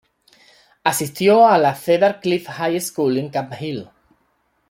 [0.83, 3.87] Asistió a la Cedar Cliff High School en Camp Hill.